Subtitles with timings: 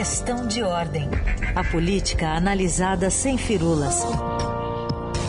[0.00, 1.10] Questão de ordem.
[1.54, 4.02] A política analisada sem firulas.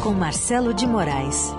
[0.02, 1.54] Com Marcelo de Moraes.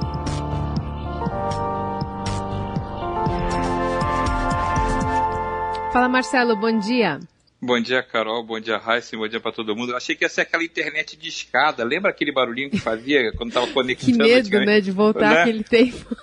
[5.93, 7.21] Fala Marcelo, bom dia.
[7.65, 8.43] Bom dia, Carol.
[8.43, 9.17] Bom dia, Raíssa.
[9.17, 9.93] Bom dia para todo mundo.
[9.93, 11.85] Eu achei que ia ser aquela internet de escada.
[11.85, 14.19] Lembra aquele barulhinho que fazia quando estava conectando?
[14.19, 15.41] Que medo, né, de voltar né?
[15.43, 16.17] aquele tempo.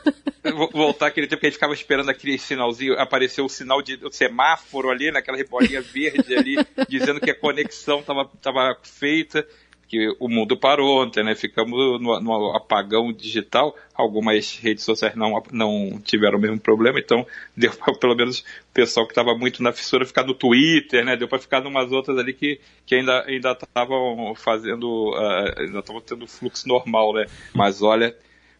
[0.74, 4.90] voltar aquele tempo que a gente ficava esperando aquele sinalzinho, apareceu o sinal de semáforo
[4.90, 6.58] ali, naquela bolinha verde ali,
[6.90, 9.48] dizendo que a conexão estava tava feita
[9.90, 11.34] que o mundo parou ontem, né?
[11.34, 13.76] Ficamos no, no, apagão digital.
[13.96, 17.26] Algumas redes sociais não, não tiveram o mesmo problema, então
[17.58, 21.18] deu para, pelo menos, o pessoal que estava muito na fissura ficar no Twitter, né?
[21.18, 26.02] Deu para ficar numas outras ali que, que ainda ainda estavam fazendo, uh, ainda estavam
[26.02, 27.26] tendo fluxo normal, né?
[27.56, 28.16] Mas olha,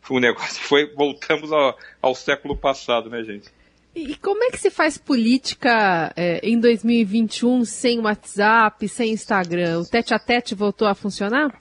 [0.10, 3.59] o negócio foi, voltamos ao, ao século passado, né, gente?
[3.96, 9.80] E como é que se faz política é, em 2021 sem WhatsApp, sem Instagram?
[9.80, 11.60] O tete a tete voltou a funcionar?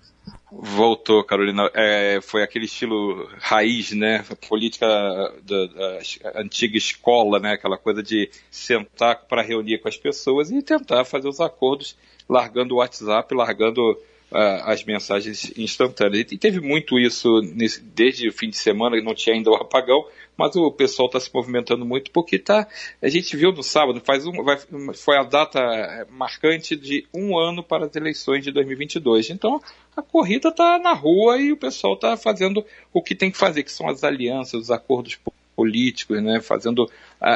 [0.51, 1.71] Voltou, Carolina.
[1.75, 4.25] É, foi aquele estilo raiz, né?
[4.49, 4.87] Política
[5.43, 7.53] da, da, antiga escola, né?
[7.53, 11.97] Aquela coisa de sentar para reunir com as pessoas e tentar fazer os acordos,
[12.29, 13.81] largando o WhatsApp, largando
[14.33, 16.33] uh, as mensagens instantâneas.
[16.33, 20.07] E teve muito isso nesse, desde o fim de semana, não tinha ainda o apagão,
[20.39, 22.69] mas o pessoal está se movimentando muito porque tá,
[23.03, 24.57] a gente viu no sábado, faz um, vai,
[24.95, 29.31] foi a data marcante de um ano para as eleições de 2022.
[29.31, 29.61] Então
[29.97, 33.65] a corrida está na rua e o pessoal está fazendo o que tem que fazer,
[33.65, 35.19] que são as alianças, os acordos
[35.57, 36.89] políticos, né, fazendo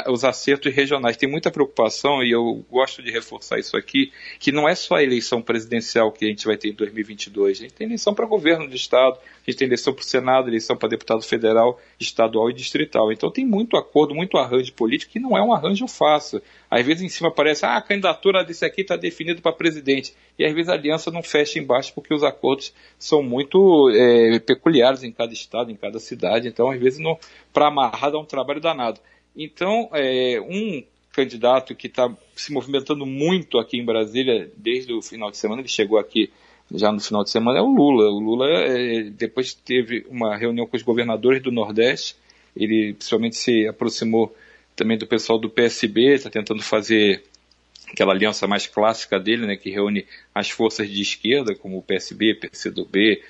[0.08, 1.16] os acertos regionais.
[1.16, 5.02] Tem muita preocupação, e eu gosto de reforçar isso aqui, que não é só a
[5.02, 7.58] eleição presidencial que a gente vai ter em 2022.
[7.58, 10.48] A gente tem eleição para governo do Estado, a gente tem eleição para o Senado,
[10.48, 13.12] eleição para deputado federal, estadual e distrital.
[13.12, 16.41] Então tem muito acordo, muito arranjo político, que não é um arranjo fácil.
[16.70, 20.14] Às vezes em cima parece, ah, a candidatura desse aqui está definida para presidente.
[20.39, 25.02] E às vezes a aliança não fecha embaixo porque os acordos são muito é, peculiares
[25.02, 26.48] em cada estado, em cada cidade.
[26.48, 27.01] Então, às vezes,
[27.52, 29.01] para amarrar dá um trabalho danado.
[29.36, 30.82] Então, é, um
[31.12, 35.68] candidato que está se movimentando muito aqui em Brasília desde o final de semana, ele
[35.68, 36.30] chegou aqui
[36.74, 38.10] já no final de semana, é o Lula.
[38.10, 42.16] O Lula, é, depois teve uma reunião com os governadores do Nordeste,
[42.56, 44.34] ele principalmente se aproximou
[44.74, 47.22] também do pessoal do PSB, está tentando fazer
[47.90, 52.34] aquela aliança mais clássica dele, né, que reúne as forças de esquerda, como o PSB,
[52.34, 53.22] PCdoB,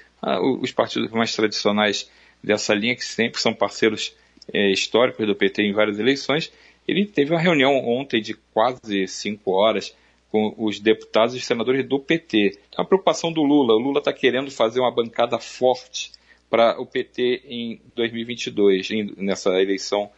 [0.60, 2.08] os partidos mais tradicionais
[2.42, 4.14] dessa linha, que sempre são parceiros
[4.52, 6.52] é, históricos do PT em várias eleições.
[6.86, 9.96] Ele teve uma reunião ontem de quase cinco horas
[10.30, 12.58] com os deputados e senadores do PT.
[12.68, 16.10] Então, a preocupação do Lula, o Lula está querendo fazer uma bancada forte
[16.48, 20.10] para o PT em 2022, nessa eleição,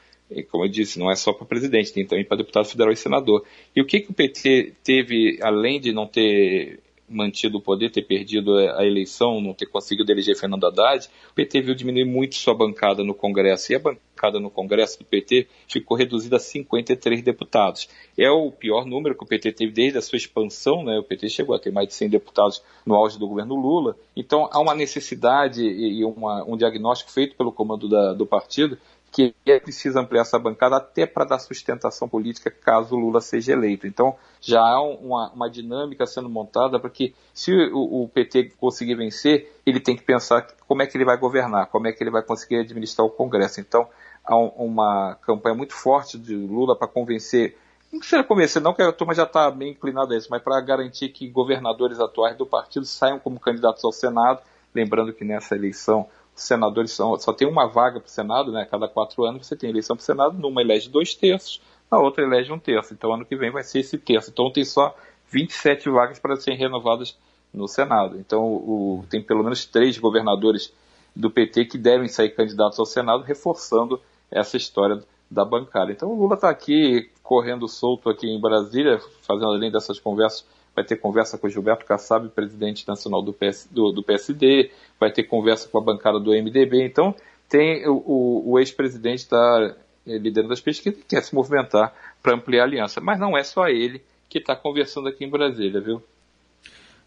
[0.50, 3.44] como eu disse, não é só para presidente, tem também para deputado federal e senador.
[3.74, 8.02] E o que, que o PT teve, além de não ter mantido o poder, ter
[8.02, 12.54] perdido a eleição, não ter conseguido eleger Fernando Haddad, o PT viu diminuir muito sua
[12.54, 13.72] bancada no Congresso.
[13.72, 17.88] E a bancada no Congresso do PT ficou reduzida a 53 deputados.
[18.18, 20.98] É o pior número que o PT teve desde a sua expansão, né?
[20.98, 23.96] O PT chegou a ter mais de 100 deputados no auge do governo Lula.
[24.16, 28.78] Então há uma necessidade e uma, um diagnóstico feito pelo comando da, do partido
[29.14, 33.86] que é preciso ampliar essa bancada até para dar sustentação política caso Lula seja eleito.
[33.86, 38.96] Então, já há uma, uma dinâmica sendo montada para que, se o, o, PT conseguir
[38.96, 42.10] vencer, ele tem que pensar como é que ele vai governar, como é que ele
[42.10, 43.60] vai conseguir administrar o Congresso.
[43.60, 43.88] Então,
[44.24, 47.56] há um, uma campanha muito forte de Lula para convencer,
[47.92, 50.60] não precisa convencer, não, que a turma já está bem inclinada a isso, mas para
[50.60, 54.40] garantir que governadores atuais do partido saiam como candidatos ao Senado.
[54.74, 58.66] Lembrando que nessa eleição senadores são, só tem uma vaga para o Senado, né?
[58.68, 62.24] Cada quatro anos você tem eleição para o Senado, numa elege dois terços, na outra
[62.24, 62.92] elege um terço.
[62.92, 64.30] Então ano que vem vai ser esse terço.
[64.30, 64.94] Então tem só
[65.30, 67.16] 27 vagas para serem renovadas
[67.52, 68.18] no Senado.
[68.18, 70.72] Então o, tem pelo menos três governadores
[71.14, 75.92] do PT que devem sair candidatos ao Senado, reforçando essa história da bancada.
[75.92, 80.44] Então o Lula está aqui correndo solto aqui em Brasília, fazendo além dessas conversas
[80.74, 85.12] vai ter conversa com o Gilberto Kassab, presidente nacional do, PS, do, do, PSD, vai
[85.12, 86.84] ter conversa com a bancada do MDB.
[86.84, 87.14] Então,
[87.48, 89.76] tem o, o, o ex-presidente está
[90.06, 93.00] eh, liderando as pesquisas e quer se movimentar para ampliar a aliança.
[93.00, 96.02] Mas não é só ele que está conversando aqui em Brasília, viu?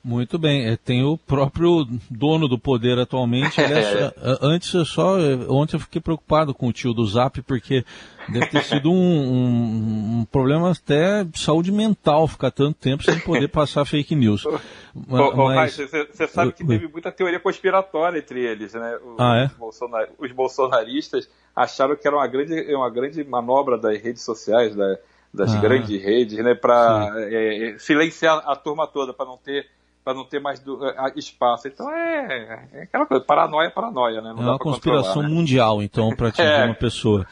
[0.07, 3.59] Muito bem, é, tem o próprio dono do poder atualmente.
[3.59, 4.13] Aliás, é.
[4.41, 5.17] antes eu só,
[5.49, 7.83] ontem eu fiquei preocupado com o tio do Zap, porque
[8.29, 13.19] deve ter sido um, um, um problema até de saúde mental ficar tanto tempo sem
[13.19, 14.45] poder passar fake news.
[14.95, 18.97] Mas, você sabe que teve muita teoria conspiratória entre eles, né?
[19.03, 19.59] Os, ah, é?
[19.59, 24.97] bolsonar, os bolsonaristas acharam que era uma grande, uma grande manobra das redes sociais, da,
[25.33, 29.67] das ah, grandes redes, né, para é, é, silenciar a turma toda, para não ter
[30.07, 30.79] para não ter mais do,
[31.17, 31.67] espaço.
[31.67, 34.33] Então é, é, aquela coisa, paranoia, paranoia, né?
[34.33, 35.27] Não é uma conspiração né?
[35.27, 36.63] mundial, então, para atingir é.
[36.63, 37.27] uma pessoa.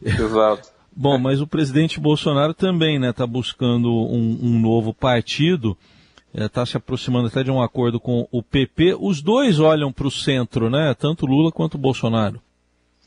[0.00, 0.70] Exato.
[0.94, 5.76] Bom, mas o presidente Bolsonaro também está né, buscando um, um, novo partido,
[6.32, 8.96] está é, se aproximando até de um acordo com o PP.
[9.00, 10.94] Os dois olham para o centro, né?
[10.94, 12.40] Tanto Lula quanto Bolsonaro.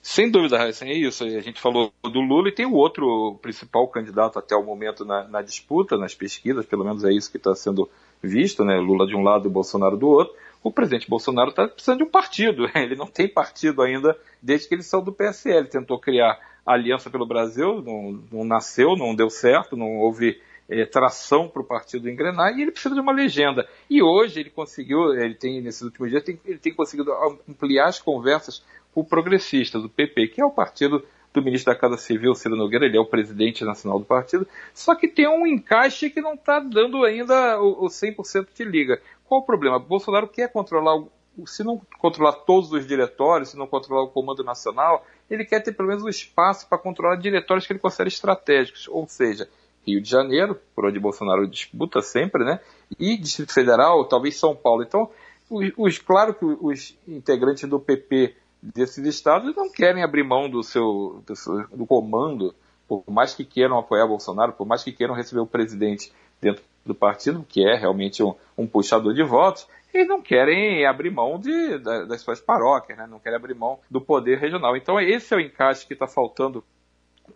[0.02, 1.24] Sem dúvida, é isso.
[1.24, 5.26] A gente falou do Lula e tem o outro principal candidato até o momento na,
[5.26, 7.90] na disputa, nas pesquisas, pelo menos é isso que está sendo
[8.26, 8.78] visto, né?
[8.78, 10.36] Lula de um lado e Bolsonaro do outro.
[10.64, 12.70] O presidente Bolsonaro está precisando de um partido.
[12.76, 15.68] Ele não tem partido ainda desde que ele saiu do PSL.
[15.68, 21.48] Tentou criar Aliança pelo Brasil, não, não nasceu, não deu certo, não houve é, tração
[21.48, 23.68] para o partido engrenar e ele precisa de uma legenda.
[23.88, 27.12] E hoje ele conseguiu, ele tem nesses últimos dias, tem, ele tem conseguido
[27.48, 28.64] ampliar as conversas
[28.96, 31.04] o progressista do PP, que é o partido
[31.36, 34.96] do ministro da Casa Civil, Ciro Nogueira, ele é o presidente nacional do partido, só
[34.96, 39.02] que tem um encaixe que não está dando ainda o, o 100% de liga.
[39.26, 39.78] Qual o problema?
[39.78, 41.04] Bolsonaro quer controlar,
[41.46, 45.74] se não controlar todos os diretórios, se não controlar o comando nacional, ele quer ter
[45.74, 49.50] pelo menos um espaço para controlar diretórios que ele considera estratégicos, ou seja,
[49.86, 52.60] Rio de Janeiro, por onde Bolsonaro disputa sempre, né?
[53.00, 54.84] E Distrito Federal, talvez São Paulo.
[54.84, 55.10] Então,
[55.50, 58.36] os, os claro que os integrantes do PP
[58.74, 62.56] desses estados não querem abrir mão do seu, do seu, do comando,
[62.88, 66.96] por mais que queiram apoiar Bolsonaro, por mais que queiram receber o presidente dentro do
[66.96, 71.78] partido, que é realmente um, um puxador de votos, eles não querem abrir mão de,
[71.80, 73.08] das suas paróquias, né?
[73.08, 74.76] não querem abrir mão do poder regional.
[74.76, 76.64] Então esse é o encaixe que está faltando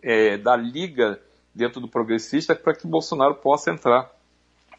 [0.02, 1.20] é, da liga
[1.54, 4.10] dentro do progressista para que Bolsonaro possa entrar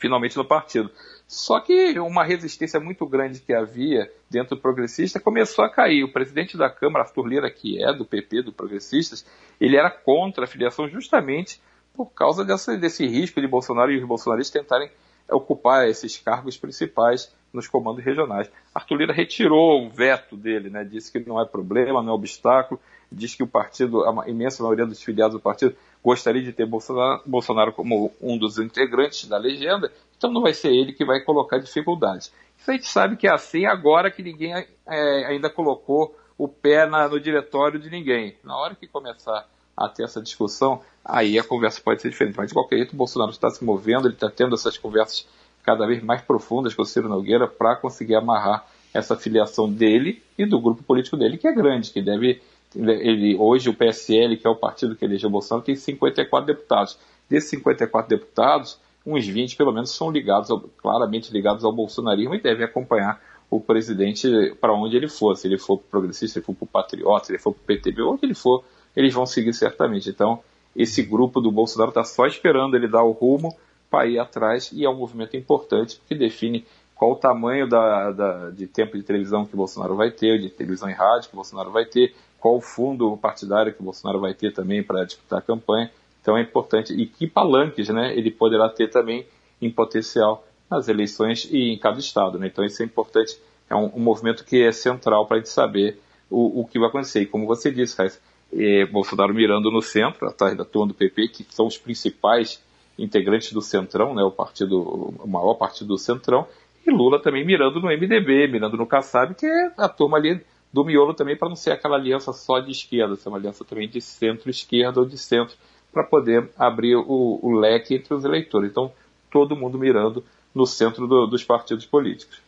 [0.01, 0.89] finalmente no partido.
[1.27, 6.03] Só que uma resistência muito grande que havia dentro do progressista começou a cair.
[6.03, 9.25] O presidente da Câmara, Arthur Lira, que é do PP, do Progressistas,
[9.59, 11.61] ele era contra a filiação justamente
[11.93, 14.89] por causa dessa, desse risco de Bolsonaro e os bolsonaristas tentarem
[15.29, 18.51] ocupar esses cargos principais nos comandos regionais.
[18.73, 20.83] Arthur Lira retirou o veto dele, né?
[20.83, 22.79] disse que não é problema, não é obstáculo,
[23.11, 27.21] disse que o partido, a imensa maioria dos filiados do partido, gostaria de ter Bolsonaro,
[27.25, 31.57] Bolsonaro como um dos integrantes da legenda, então não vai ser ele que vai colocar
[31.57, 32.31] dificuldades.
[32.57, 36.85] Isso a gente sabe que é assim agora que ninguém é, ainda colocou o pé
[36.85, 38.35] na, no diretório de ninguém.
[38.43, 42.35] Na hora que começar a ter essa discussão, aí a conversa pode ser diferente.
[42.37, 45.27] Mas de qualquer jeito, o Bolsonaro está se movendo, ele está tendo essas conversas
[45.63, 50.45] cada vez mais profundas com o Ciro Nogueira para conseguir amarrar essa filiação dele e
[50.45, 52.41] do grupo político dele, que é grande, que deve.
[52.75, 56.97] Ele, hoje o PSL, que é o partido que elegeu o Bolsonaro, tem 54 deputados.
[57.29, 62.41] Desses 54 deputados, uns 20 pelo menos são ligados, ao, claramente ligados ao bolsonarismo e
[62.41, 64.29] devem acompanhar o presidente
[64.61, 65.35] para onde ele for.
[65.35, 67.65] Se ele for progressista, se ele for para o Patriota, se ele for para o
[67.65, 68.63] PTB, onde ele for,
[68.95, 70.09] eles vão seguir certamente.
[70.09, 70.39] Então,
[70.75, 73.55] esse grupo do Bolsonaro está só esperando ele dar o rumo
[73.89, 76.65] para ir atrás e é um movimento importante porque define
[76.95, 80.89] qual o tamanho da, da, de tempo de televisão que Bolsonaro vai ter, de televisão
[80.89, 84.81] e rádio que Bolsonaro vai ter, qual o fundo partidário que Bolsonaro vai ter também
[84.81, 85.91] para disputar a campanha.
[86.21, 86.91] Então é importante.
[86.91, 89.25] E que palanques né, ele poderá ter também
[89.61, 92.39] em potencial nas eleições e em cada estado.
[92.39, 92.47] Né?
[92.47, 93.39] Então isso é importante.
[93.69, 95.99] É um, um movimento que é central para a gente saber
[96.29, 97.21] o, o, que vai acontecer.
[97.21, 98.19] E como você disse, Raíssa,
[98.51, 102.61] é, Bolsonaro mirando no centro, atrás da turma do PP, que são os principais
[102.97, 106.47] integrantes do Centrão, né, o partido, o maior partido do Centrão,
[106.85, 110.41] e Lula também mirando no MDB, mirando no Kassab, que é a turma ali
[110.73, 113.89] do miolo também, para não ser aquela aliança só de esquerda, ser uma aliança também
[113.89, 115.55] de centro-esquerda ou de centro
[115.91, 118.71] para poder abrir o, o, leque entre os eleitores.
[118.71, 118.91] Então,
[119.29, 120.23] todo mundo mirando
[120.55, 122.39] no centro do, dos partidos políticos.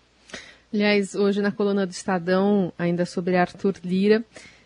[0.74, 4.24] Aliás, hoje na coluna do Estadão, ainda sobre Arthur Lira,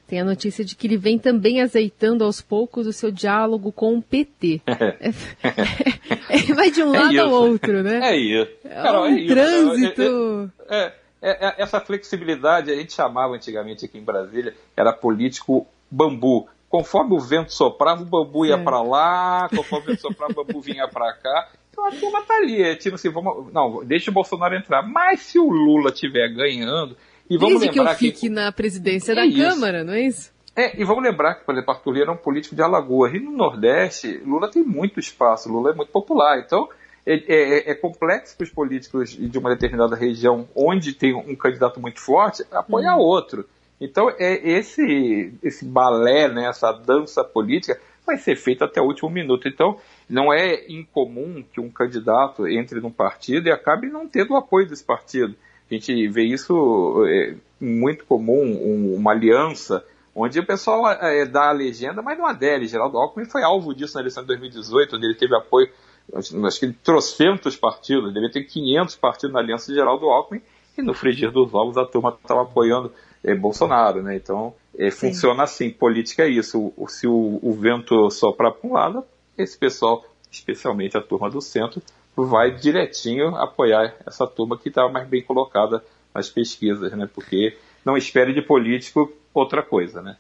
[0.08, 3.98] tem a notícia de que ele vem também azeitando aos poucos o seu diálogo com
[3.98, 4.62] o PT.
[4.70, 5.10] É,
[5.44, 8.00] é, é, vai de um é lado ao outro, né?
[8.12, 8.52] É isso.
[8.64, 11.46] É um é trânsito.
[11.46, 17.20] É, essa flexibilidade a gente chamava antigamente aqui em Brasília, era político bambu conforme o
[17.20, 21.14] vento soprava, o bambu ia para lá, conforme o vento soprava, o bambu vinha para
[21.14, 21.50] cá.
[21.72, 24.82] Então a turma tá ali, é tipo assim, vamos, não, deixa o Bolsonaro entrar.
[24.82, 26.98] Mas se o Lula estiver ganhando,
[27.30, 29.38] e vamos Desde lembrar que eu fique que, na presidência é da isso.
[29.38, 30.32] Câmara, não é isso?
[30.56, 33.14] É, e vamos lembrar que, por exemplo, Arthur Lira é um político de Alagoas.
[33.14, 36.40] E no Nordeste, Lula tem muito espaço, Lula é muito popular.
[36.40, 36.68] Então,
[37.08, 41.80] é, é, é complexo para os políticos de uma determinada região, onde tem um candidato
[41.80, 43.02] muito forte, apoiar hum.
[43.02, 43.46] outro.
[43.80, 49.10] Então, é esse, esse balé, né, essa dança política, vai ser feita até o último
[49.10, 49.48] minuto.
[49.48, 49.78] Então,
[50.10, 54.68] não é incomum que um candidato entre num partido e acabe não tendo o apoio
[54.68, 55.36] desse partido.
[55.70, 59.86] A gente vê isso é, muito comum, um, uma aliança
[60.16, 62.68] onde o pessoal é, dá a legenda, mas não adere.
[62.68, 65.70] Geraldo Alckmin foi alvo disso na eleição de 2018, onde ele teve apoio,
[66.14, 70.42] acho que ele trocentos partidos, devia ter 500 partidos na aliança de Geraldo Alckmin,
[70.78, 72.92] e no frigir dos ovos a turma estava apoiando
[73.24, 74.16] é, Bolsonaro, né?
[74.16, 76.72] Então, é, funciona assim, política é isso.
[76.78, 79.04] O, se o, o vento soprar para um lado,
[79.38, 81.82] esse pessoal, especialmente a turma do centro,
[82.16, 85.84] vai direitinho apoiar essa turma que estava mais bem colocada
[86.14, 87.10] nas pesquisas, né?
[87.12, 90.18] Porque não espere de político outra coisa, né?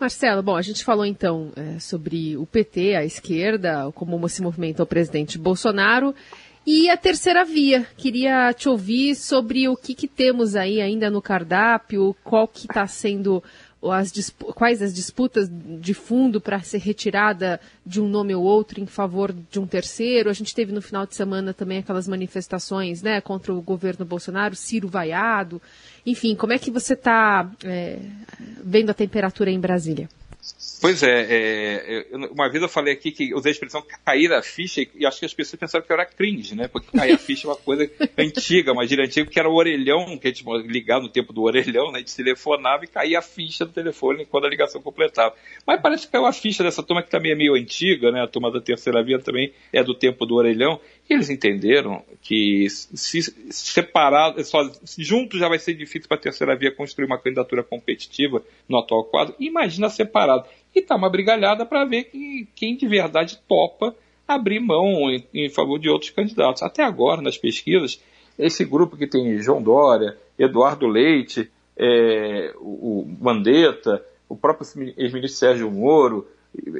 [0.00, 4.82] Marcelo, bom, a gente falou então é, sobre o PT, a esquerda, como se movimenta
[4.82, 6.14] o presidente Bolsonaro.
[6.66, 11.20] E a terceira via, queria te ouvir sobre o que, que temos aí ainda no
[11.20, 13.42] cardápio, qual que está sendo
[13.90, 18.86] as, quais as disputas de fundo para ser retirada de um nome ou outro em
[18.86, 20.28] favor de um terceiro.
[20.28, 24.54] A gente teve no final de semana também aquelas manifestações né, contra o governo Bolsonaro,
[24.54, 25.60] Ciro vaiado.
[26.04, 27.98] Enfim, como é que você está é,
[28.62, 30.08] vendo a temperatura em Brasília?
[30.80, 34.80] Pois é, é, uma vez eu falei aqui que usei a expressão cair a ficha
[34.94, 36.68] e acho que as pessoas pensaram que era cringe, né?
[36.68, 40.16] Porque cair a ficha é uma coisa antiga, uma gíria antiga, que era o orelhão,
[40.16, 41.96] que a gente ligava no tempo do orelhão, né?
[41.96, 45.34] A gente telefonava e caía a ficha do telefone quando a ligação completava.
[45.66, 48.22] Mas parece que caiu a ficha dessa turma que também é meio antiga, né?
[48.22, 50.80] A turma da terceira via também é do tempo do orelhão.
[51.10, 54.62] Eles entenderam que se separado, só,
[54.96, 59.02] juntos já vai ser difícil para a terceira via construir uma candidatura competitiva no atual
[59.02, 59.34] quadro.
[59.40, 63.92] Imagina separado e está uma brigalhada para ver que, quem de verdade topa
[64.26, 66.62] abrir mão em, em, favor de outros candidatos.
[66.62, 68.00] Até agora, nas pesquisas,
[68.38, 74.64] esse grupo que tem João Dória, Eduardo Leite, é, o Mandetta, o próprio
[74.96, 76.28] ex-ministro Sérgio Moro,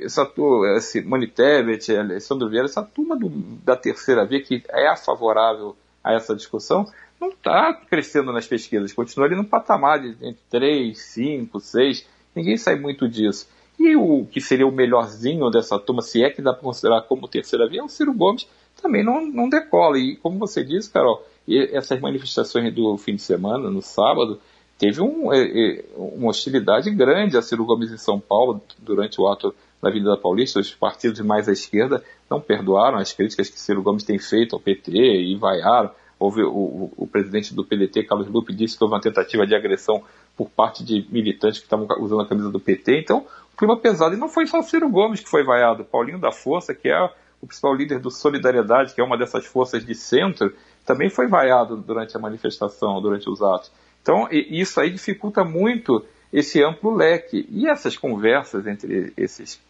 [0.02, 3.28] essa turma, esse Tebet, Alessandro Vieira, essa turma do,
[3.64, 6.86] da terceira via que é favorável a essa discussão,
[7.20, 12.56] não está crescendo nas pesquisas, continua ali no patamar de entre 3, 5, 6, ninguém
[12.56, 13.48] sai muito disso.
[13.78, 17.28] E o que seria o melhorzinho dessa turma, se é que dá para considerar como
[17.28, 18.46] terceira via, é o Ciro Gomes,
[18.80, 19.98] também não, não decola.
[19.98, 21.24] E como você disse, Carol,
[21.72, 24.40] essas manifestações do fim de semana, no sábado,
[24.80, 29.28] teve um, é, é, uma hostilidade grande a Ciro Gomes em São Paulo durante o
[29.28, 30.58] ato na Avenida Paulista.
[30.58, 34.60] Os partidos mais à esquerda não perdoaram as críticas que Ciro Gomes tem feito ao
[34.60, 35.90] PT e vaiaram.
[36.18, 39.54] Houve o, o, o, presidente do PDT, Carlos Lupe, disse que houve uma tentativa de
[39.54, 40.02] agressão
[40.34, 43.00] por parte de militantes que estavam usando a camisa do PT.
[43.00, 43.26] Então,
[43.60, 44.14] clima pesado.
[44.14, 45.84] E não foi só Ciro Gomes que foi vaiado.
[45.84, 46.98] Paulinho da Força, que é
[47.42, 50.54] o principal líder do Solidariedade, que é uma dessas forças de centro,
[50.86, 53.70] também foi vaiado durante a manifestação, durante os atos.
[54.02, 57.46] Então, isso aí dificulta muito esse amplo leque.
[57.50, 59.60] E essas conversas entre esses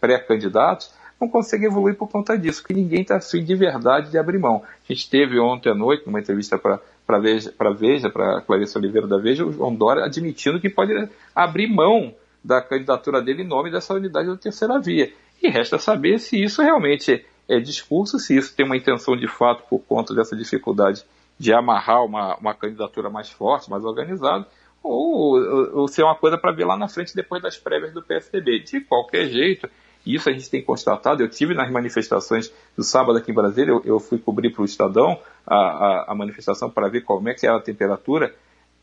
[0.00, 4.38] pré-candidatos não conseguem evoluir por conta disso, que ninguém está afim de verdade de abrir
[4.38, 4.62] mão.
[4.64, 8.78] A gente teve ontem à noite, numa entrevista para para Veja, para Veja, para Clarice
[8.78, 10.92] Oliveira da Veja, o João Dória admitindo que pode
[11.34, 15.12] abrir mão da candidatura dele em nome dessa unidade da terceira via.
[15.42, 19.64] E resta saber se isso realmente é discurso, se isso tem uma intenção de fato
[19.68, 21.04] por conta dessa dificuldade
[21.42, 24.46] de amarrar uma, uma candidatura mais forte, mais organizada,
[24.80, 27.92] ou, ou, ou se é uma coisa para ver lá na frente depois das prévias
[27.92, 28.60] do PSDB.
[28.60, 29.68] De qualquer jeito,
[30.06, 31.20] isso a gente tem constatado.
[31.20, 34.64] Eu tive nas manifestações do sábado aqui em Brasília, eu, eu fui cobrir para o
[34.64, 38.32] Estadão a, a, a manifestação para ver como é que era a temperatura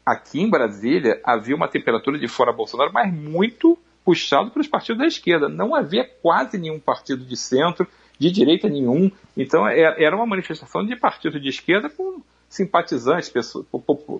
[0.05, 4.99] aqui em Brasília havia uma temperatura de fora Bolsonaro, mas muito puxado para os partidos
[4.99, 5.47] da esquerda.
[5.47, 7.87] Não havia quase nenhum partido de centro,
[8.17, 9.11] de direita nenhum.
[9.37, 13.65] Então é, era uma manifestação de partido de esquerda com simpatizantes, pessoas,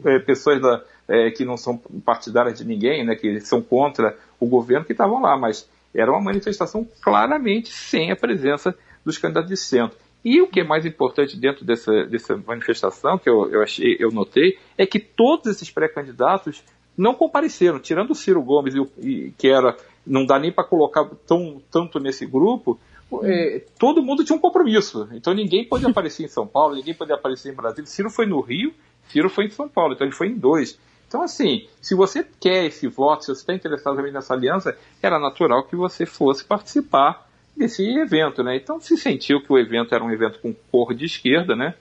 [0.05, 4.45] é, pessoas da, é, que não são partidárias de ninguém, né, que são contra o
[4.45, 5.35] governo, que estavam lá.
[5.35, 9.97] Mas era uma manifestação claramente sem a presença dos candidatos de centro.
[10.23, 14.11] E o que é mais importante dentro dessa, dessa manifestação, que eu, eu, achei, eu
[14.11, 16.63] notei, é que todos esses pré-candidatos
[16.97, 21.61] não compareceram, tirando o Ciro Gomes, e, que era não dá nem para colocar tão,
[21.71, 22.79] tanto nesse grupo,
[23.23, 25.07] é, todo mundo tinha um compromisso.
[25.13, 27.85] Então ninguém pode aparecer em São Paulo, ninguém pode aparecer em Brasília.
[27.85, 28.73] Ciro foi no Rio,
[29.07, 30.77] Ciro foi em São Paulo, então ele foi em dois.
[31.07, 35.17] Então, assim, se você quer esse voto, se você está interessado também nessa aliança, era
[35.17, 38.55] natural que você fosse participar desse evento, né?
[38.55, 41.73] Então se sentiu que o evento era um evento com cor de esquerda, né?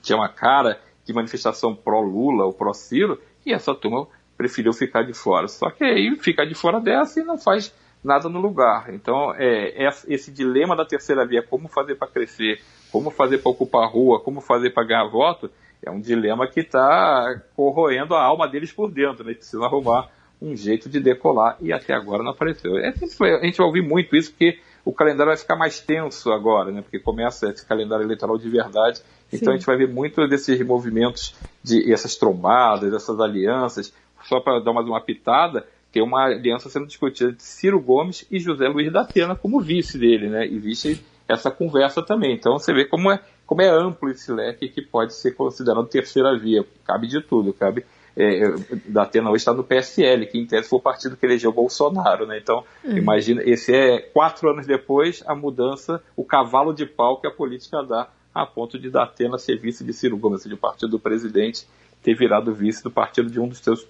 [0.00, 5.48] Tinha uma cara de manifestação pró-Lula ou pró-Ciro, e essa turma preferiu ficar de fora.
[5.48, 8.92] Só que aí fica de fora dessa e não faz nada no lugar.
[8.92, 13.50] Então, é, é esse dilema da terceira via, como fazer para crescer, como fazer para
[13.50, 15.50] ocupar a rua, como fazer para ganhar voto,
[15.82, 19.24] é um dilema que está corroendo a alma deles por dentro.
[19.24, 19.34] Né?
[19.34, 22.78] Precisam arrumar um jeito de decolar e até agora não apareceu.
[22.78, 26.72] É, a gente vai ouvir muito isso porque o calendário vai ficar mais tenso agora,
[26.72, 26.80] né?
[26.80, 29.00] Porque começa esse calendário eleitoral de verdade.
[29.30, 29.50] Então Sim.
[29.50, 33.92] a gente vai ver muito desses movimentos, de essas trombadas, essas alianças.
[34.24, 38.38] Só para dar mais uma pitada, tem uma aliança sendo discutida de Ciro Gomes e
[38.38, 40.46] José Luiz da Atena como vice dele, né?
[40.46, 42.34] Existe essa conversa também.
[42.34, 46.36] Então você vê como é, como é amplo esse leque que pode ser considerado terceira
[46.38, 46.64] via.
[46.84, 47.84] Cabe de tudo, cabe.
[48.16, 48.54] É, é
[48.86, 52.26] da Atena hoje está no PSL, que em tese foi o partido que elegeu Bolsonaro,
[52.26, 52.38] né?
[52.38, 52.96] Então, uhum.
[52.96, 57.82] imagina, esse é quatro anos depois a mudança, o cavalo de pau que a política
[57.82, 61.66] dá a ponto de Datena ser vice de Ciro Gomes, de partido do presidente,
[62.02, 63.86] ter virado vice do partido de um dos seus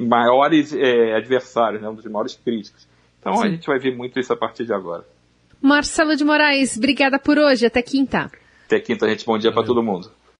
[0.00, 2.86] maiores é, adversários, né, um dos maiores críticos.
[3.20, 3.46] Então Sim.
[3.46, 5.04] a gente vai ver muito isso a partir de agora.
[5.60, 7.66] Marcelo de Moraes, obrigada por hoje.
[7.66, 8.30] Até quinta.
[8.66, 9.24] Até quinta, gente.
[9.24, 10.10] Bom dia para todo mundo.